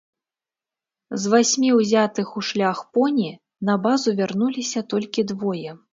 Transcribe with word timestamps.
З 1.25 1.33
васьмі 1.33 1.69
узятых 1.81 2.27
у 2.41 2.43
шлях 2.49 2.77
поні 2.99 3.29
на 3.69 3.77
базу 3.85 4.15
вярнуліся 4.21 4.79
толькі 4.95 5.29
двое. 5.35 5.77